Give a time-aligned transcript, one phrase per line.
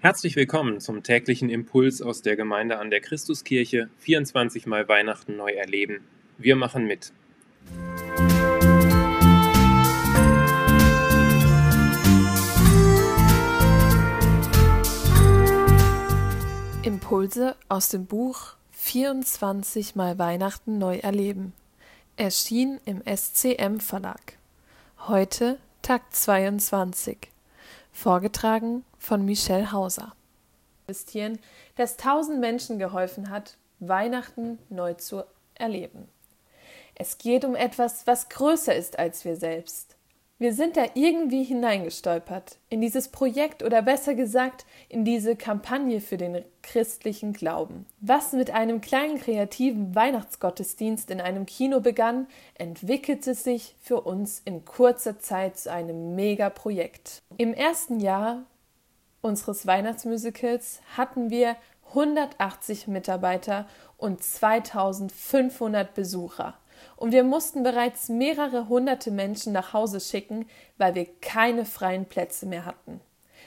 [0.00, 3.90] Herzlich willkommen zum täglichen Impuls aus der Gemeinde an der Christuskirche.
[3.98, 6.04] 24 Mal Weihnachten neu erleben.
[6.38, 7.12] Wir machen mit.
[16.84, 21.54] Impulse aus dem Buch 24 Mal Weihnachten neu erleben.
[22.16, 24.34] Erschien im SCM Verlag.
[25.08, 27.18] Heute Tag 22.
[27.92, 30.12] Vorgetragen von Michelle Hauser.
[30.86, 31.38] Investieren,
[31.76, 36.08] das tausend Menschen geholfen hat, Weihnachten neu zu erleben.
[36.94, 39.96] Es geht um etwas, was größer ist als wir selbst.
[40.38, 46.18] Wir sind da irgendwie hineingestolpert in dieses Projekt oder besser gesagt in diese Kampagne für
[46.18, 47.86] den christlichen Glauben.
[48.00, 54.66] Was mit einem kleinen kreativen Weihnachtsgottesdienst in einem Kino begann, entwickelte sich für uns in
[54.66, 57.22] kurzer Zeit zu einem Megaprojekt.
[57.38, 58.44] Im ersten Jahr
[59.20, 61.56] unseres Weihnachtsmusicals hatten wir
[61.88, 63.66] 180 Mitarbeiter
[63.96, 66.54] und 2500 Besucher
[66.96, 70.46] und wir mussten bereits mehrere hunderte Menschen nach Hause schicken,
[70.76, 73.00] weil wir keine freien Plätze mehr hatten.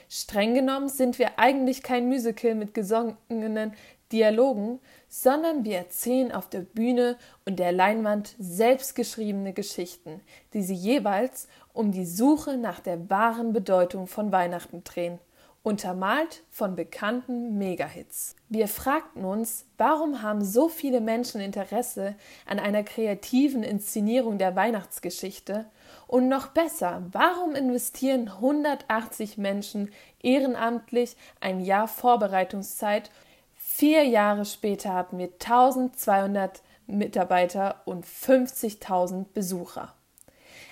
[0.09, 3.73] Streng genommen sind wir eigentlich kein Musical mit gesungenen
[4.11, 10.19] Dialogen, sondern wir erzählen auf der Bühne und der Leinwand selbstgeschriebene Geschichten,
[10.53, 15.19] die sie jeweils um die Suche nach der wahren Bedeutung von Weihnachten drehen
[15.63, 18.35] untermalt von bekannten Megahits.
[18.49, 22.15] Wir fragten uns, warum haben so viele Menschen Interesse
[22.47, 25.65] an einer kreativen Inszenierung der Weihnachtsgeschichte
[26.07, 29.91] und noch besser, warum investieren 180 Menschen
[30.23, 33.11] ehrenamtlich ein Jahr Vorbereitungszeit?
[33.55, 39.93] Vier Jahre später hatten wir 1200 Mitarbeiter und 50.000 Besucher.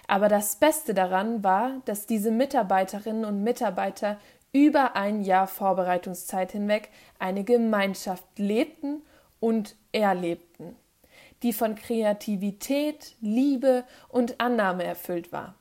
[0.08, 4.18] Aber das Beste daran war, dass diese Mitarbeiterinnen und Mitarbeiter
[4.52, 6.90] über ein Jahr Vorbereitungszeit hinweg
[7.20, 9.02] eine Gemeinschaft lebten
[9.40, 10.76] und erlebten,
[11.44, 15.56] die von Kreativität, Liebe und Annahme erfüllt war.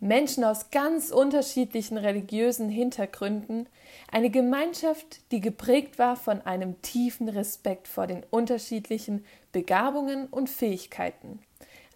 [0.00, 3.68] Menschen aus ganz unterschiedlichen religiösen Hintergründen,
[4.10, 11.38] eine Gemeinschaft, die geprägt war von einem tiefen Respekt vor den unterschiedlichen Begabungen und Fähigkeiten,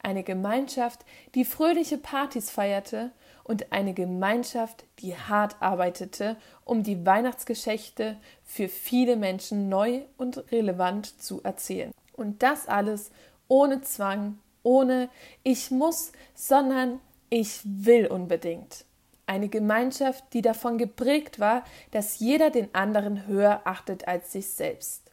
[0.03, 1.05] eine Gemeinschaft,
[1.35, 3.11] die fröhliche Partys feierte
[3.49, 11.21] und eine Gemeinschaft, die hart arbeitete, um die Weihnachtsgeschichte für viele Menschen neu und relevant
[11.21, 11.91] zu erzählen.
[12.13, 13.11] Und das alles
[13.49, 15.09] ohne Zwang, ohne
[15.43, 17.01] ich muss, sondern
[17.31, 18.85] ich will unbedingt.
[19.27, 25.11] Eine Gemeinschaft, die davon geprägt war, dass jeder den anderen höher achtet als sich selbst.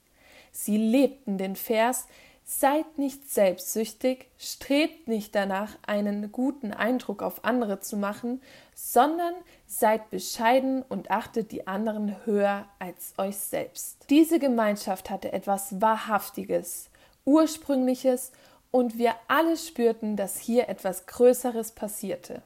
[0.51, 2.07] Sie lebten den Vers,
[2.47, 8.39] Seid nicht selbstsüchtig, strebt nicht danach, einen guten Eindruck auf andere zu machen,
[8.75, 9.33] sondern
[9.65, 14.05] seid bescheiden und achtet die anderen höher als euch selbst.
[14.11, 16.91] Diese Gemeinschaft hatte etwas Wahrhaftiges,
[17.25, 18.31] Ursprüngliches
[18.69, 22.43] und wir alle spürten, dass hier etwas Größeres passierte.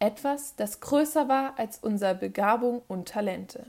[0.00, 3.64] Etwas, das größer war als unsere Begabung und Talente.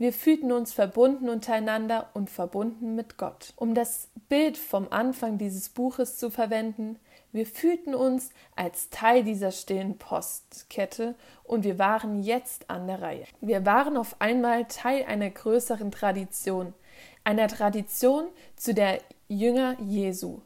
[0.00, 3.52] Wir fühlten uns verbunden untereinander und verbunden mit Gott.
[3.56, 7.00] Um das Bild vom Anfang dieses Buches zu verwenden,
[7.32, 13.24] wir fühlten uns als Teil dieser stillen Postkette und wir waren jetzt an der Reihe.
[13.40, 16.74] Wir waren auf einmal Teil einer größeren Tradition,
[17.24, 20.42] einer Tradition, zu der Jünger Jesu,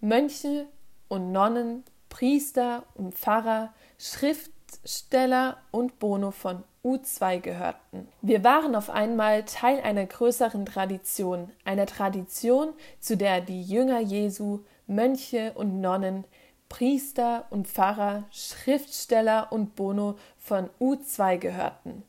[0.00, 0.66] Mönche
[1.08, 8.06] und Nonnen, Priester und Pfarrer, Schriftsteller und Bono von U2 gehörten.
[8.22, 12.68] Wir waren auf einmal Teil einer größeren Tradition, einer Tradition,
[13.00, 16.24] zu der die Jünger Jesu, Mönche und Nonnen,
[16.68, 22.04] Priester und Pfarrer, Schriftsteller und Bono von U2 gehörten.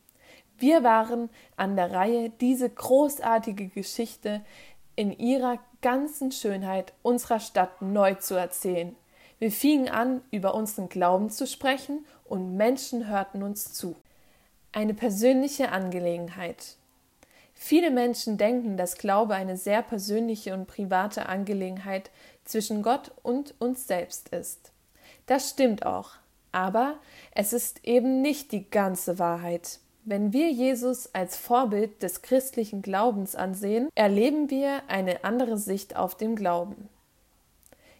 [0.58, 4.42] Wir waren an der Reihe, diese großartige Geschichte
[4.94, 8.94] in ihrer ganzen Schönheit unserer Stadt neu zu erzählen.
[9.40, 13.96] Wir fingen an, über unseren Glauben zu sprechen und Menschen hörten uns zu
[14.72, 16.76] eine persönliche Angelegenheit.
[17.54, 22.10] Viele Menschen denken, dass Glaube eine sehr persönliche und private Angelegenheit
[22.44, 24.72] zwischen Gott und uns selbst ist.
[25.26, 26.12] Das stimmt auch,
[26.52, 26.94] aber
[27.32, 29.80] es ist eben nicht die ganze Wahrheit.
[30.04, 36.16] Wenn wir Jesus als Vorbild des christlichen Glaubens ansehen, erleben wir eine andere Sicht auf
[36.16, 36.88] den Glauben.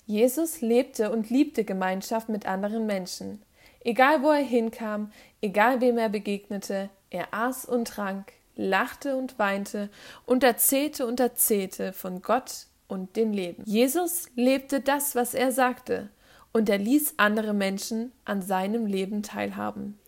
[0.07, 3.43] Jesus lebte und liebte Gemeinschaft mit anderen Menschen.
[3.81, 9.89] Egal wo er hinkam, egal wem er begegnete, er aß und trank, lachte und weinte
[10.27, 13.63] und erzählte und erzählte von Gott und dem Leben.
[13.67, 16.09] Jesus lebte das, was er sagte,
[16.53, 19.99] und er ließ andere Menschen an seinem Leben teilhaben.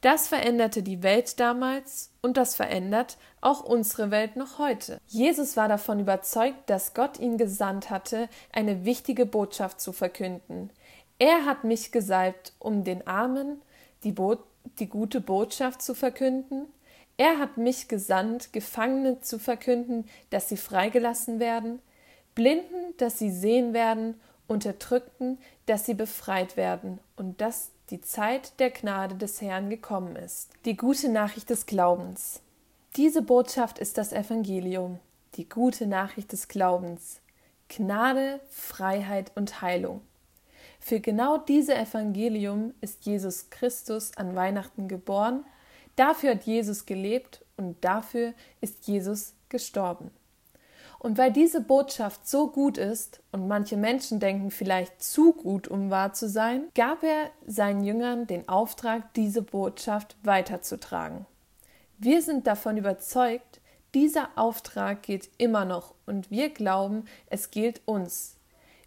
[0.00, 5.00] Das veränderte die Welt damals und das verändert auch unsere Welt noch heute.
[5.06, 10.68] Jesus war davon überzeugt, dass Gott ihn gesandt hatte, eine wichtige Botschaft zu verkünden.
[11.18, 13.62] Er hat mich gesalbt, um den Armen
[14.02, 14.36] die, Bo
[14.78, 16.66] die gute Botschaft zu verkünden.
[17.16, 21.80] Er hat mich gesandt, Gefangene zu verkünden, dass sie freigelassen werden,
[22.34, 28.70] Blinden, dass sie sehen werden, Unterdrückten, dass sie befreit werden und dass die Zeit der
[28.70, 30.50] Gnade des Herrn gekommen ist.
[30.64, 32.40] Die gute Nachricht des Glaubens.
[32.96, 34.98] Diese Botschaft ist das Evangelium,
[35.34, 37.20] die gute Nachricht des Glaubens.
[37.68, 40.02] Gnade, Freiheit und Heilung.
[40.86, 45.42] Für genau diese Evangelium ist Jesus Christus an Weihnachten geboren,
[45.96, 50.10] dafür hat Jesus gelebt und dafür ist Jesus gestorben.
[50.98, 55.88] Und weil diese Botschaft so gut ist und manche Menschen denken vielleicht zu gut, um
[55.88, 61.24] wahr zu sein, gab er seinen Jüngern den Auftrag, diese Botschaft weiterzutragen.
[61.96, 63.62] Wir sind davon überzeugt,
[63.94, 68.33] dieser Auftrag geht immer noch und wir glauben, es gilt uns.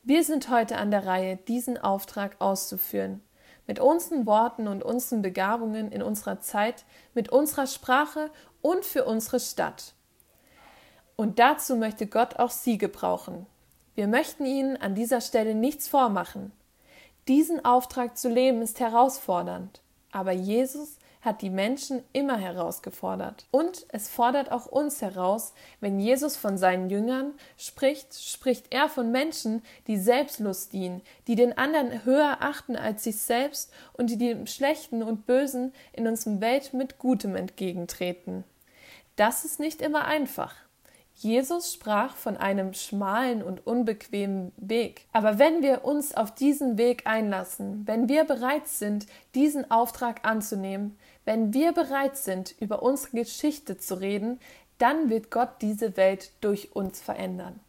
[0.09, 3.21] Wir sind heute an der Reihe, diesen Auftrag auszuführen.
[3.67, 8.31] Mit unseren Worten und unseren Begabungen in unserer Zeit, mit unserer Sprache
[8.61, 9.95] und für unsere Stadt.
[11.17, 13.47] Und dazu möchte Gott auch Sie gebrauchen.
[13.95, 16.53] Wir möchten Ihnen an dieser Stelle nichts vormachen.
[17.27, 19.81] Diesen Auftrag zu leben ist herausfordernd,
[20.13, 23.45] aber Jesus hat die Menschen immer herausgefordert.
[23.51, 29.11] Und es fordert auch uns heraus, wenn Jesus von seinen Jüngern spricht, spricht er von
[29.11, 34.47] Menschen, die Selbstlust dienen, die den anderen höher achten als sich selbst und die dem
[34.47, 38.43] Schlechten und Bösen in unserem Welt mit Gutem entgegentreten.
[39.15, 40.66] Das ist nicht immer einfach.
[41.19, 45.07] Jesus sprach von einem schmalen und unbequemen Weg.
[45.13, 50.95] Aber wenn wir uns auf diesen Weg einlassen, wenn wir bereit sind, diesen Auftrag anzunehmen,
[51.25, 54.39] wenn wir bereit sind, über unsere Geschichte zu reden,
[54.77, 57.59] dann wird Gott diese Welt durch uns verändern.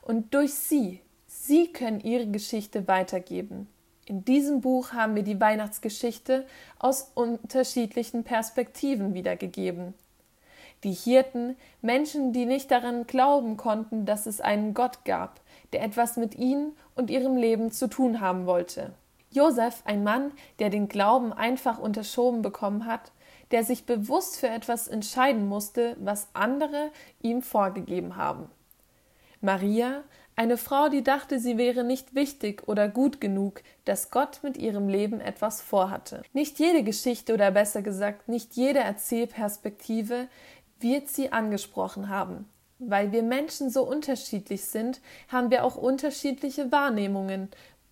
[0.00, 3.66] Und durch sie, sie können ihre Geschichte weitergeben.
[4.06, 6.46] In diesem Buch haben wir die Weihnachtsgeschichte
[6.78, 9.94] aus unterschiedlichen Perspektiven wiedergegeben
[10.84, 15.40] die Hirten, Menschen, die nicht daran glauben konnten, dass es einen Gott gab,
[15.72, 18.92] der etwas mit ihnen und ihrem Leben zu tun haben wollte.
[19.30, 23.10] Josef, ein Mann, der den Glauben einfach unterschoben bekommen hat,
[23.50, 26.90] der sich bewusst für etwas entscheiden musste, was andere
[27.20, 28.48] ihm vorgegeben haben.
[29.40, 30.04] Maria,
[30.36, 34.88] eine Frau, die dachte, sie wäre nicht wichtig oder gut genug, dass Gott mit ihrem
[34.88, 36.22] Leben etwas vorhatte.
[36.32, 40.26] Nicht jede Geschichte oder besser gesagt, nicht jede Erzählperspektive
[40.80, 42.48] wird sie angesprochen haben.
[42.78, 47.48] Weil wir Menschen so unterschiedlich sind, haben wir auch unterschiedliche Wahrnehmungen,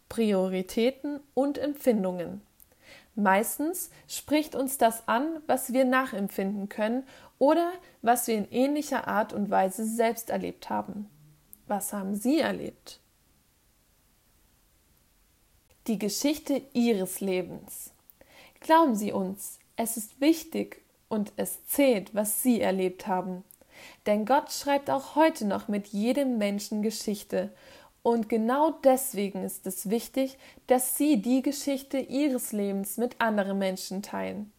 [0.08, 2.42] Prioritäten und Empfindungen.
[3.14, 7.04] Meistens spricht uns das an, was wir nachempfinden können
[7.38, 11.08] oder was wir in ähnlicher Art und Weise selbst erlebt haben.
[11.66, 13.00] Was haben Sie erlebt?
[15.86, 17.92] Die Geschichte Ihres Lebens.
[18.60, 20.81] Glauben Sie uns, es ist wichtig
[21.12, 23.44] und es zählt, was sie erlebt haben.
[24.06, 27.52] Denn Gott schreibt auch heute noch mit jedem Menschen Geschichte.
[28.02, 34.02] Und genau deswegen ist es wichtig, dass Sie die Geschichte Ihres Lebens mit anderen Menschen
[34.02, 34.50] teilen.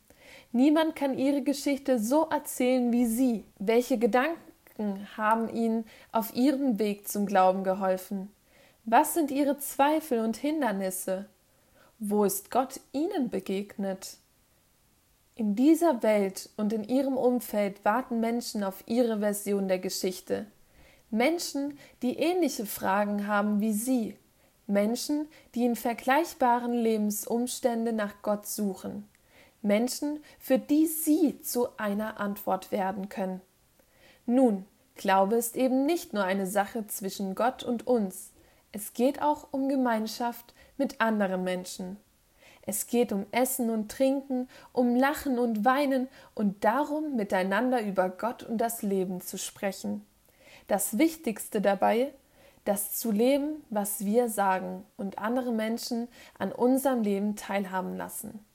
[0.52, 3.44] Niemand kann Ihre Geschichte so erzählen wie Sie.
[3.58, 8.32] Welche Gedanken haben Ihnen auf Ihrem Weg zum Glauben geholfen?
[8.86, 11.26] Was sind Ihre Zweifel und Hindernisse?
[11.98, 14.18] Wo ist Gott Ihnen begegnet?
[15.36, 20.46] In dieser Welt und in ihrem Umfeld warten Menschen auf ihre Version der Geschichte.
[21.10, 24.16] Menschen, die ähnliche Fragen haben wie sie.
[24.68, 29.10] Menschen, die in vergleichbaren Lebensumständen nach Gott suchen.
[29.64, 33.42] Menschen, für die sie zu einer Antwort werden können.
[34.28, 38.32] Nun, Glaube ist eben nicht nur eine Sache zwischen Gott und uns.
[38.72, 41.98] Es geht auch um Gemeinschaft mit anderen Menschen.
[42.66, 48.44] Es geht um Essen und Trinken, um Lachen und Weinen und darum, miteinander über Gott
[48.44, 50.06] und das Leben zu sprechen.
[50.68, 52.14] Das Wichtigste dabei,
[52.66, 56.08] das zu leben, was wir sagen und andere Menschen
[56.40, 58.46] an unserem Leben teilhaben lassen.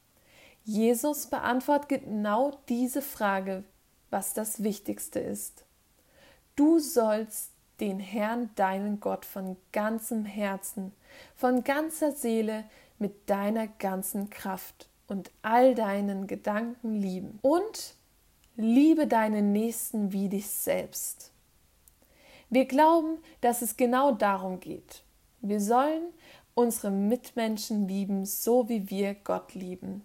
[0.64, 3.64] Jesus beantwortet genau diese Frage,
[4.10, 5.64] was das Wichtigste ist.
[6.56, 10.92] Du sollst den Herrn, deinen Gott, von ganzem Herzen,
[11.36, 12.64] von ganzer Seele,
[12.98, 17.38] mit deiner ganzen Kraft und all deinen Gedanken lieben.
[17.42, 17.94] Und
[18.56, 21.32] liebe deinen Nächsten wie dich selbst.
[22.50, 25.02] Wir glauben, dass es genau darum geht.
[25.40, 26.02] Wir sollen
[26.54, 30.02] unsere Mitmenschen lieben, so wie wir Gott lieben.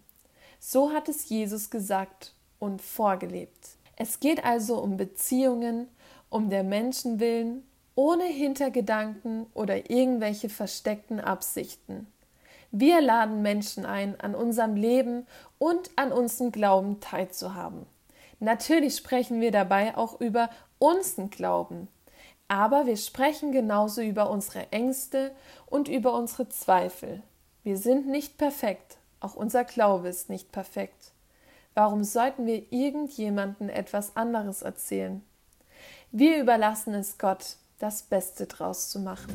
[0.59, 3.69] So hat es Jesus gesagt und vorgelebt.
[3.95, 5.87] Es geht also um Beziehungen,
[6.29, 7.63] um der Menschen willen,
[7.95, 12.07] ohne Hintergedanken oder irgendwelche versteckten Absichten.
[12.75, 15.27] Wir laden Menschen ein, an unserem Leben
[15.59, 17.85] und an unserem Glauben teilzuhaben.
[18.39, 20.49] Natürlich sprechen wir dabei auch über
[20.79, 21.87] unseren Glauben,
[22.47, 25.35] aber wir sprechen genauso über unsere Ängste
[25.67, 27.21] und über unsere Zweifel.
[27.61, 31.11] Wir sind nicht perfekt, auch unser Glaube ist nicht perfekt.
[31.75, 35.23] Warum sollten wir irgendjemanden etwas anderes erzählen?
[36.11, 39.31] Wir überlassen es Gott, das Beste draus zu machen.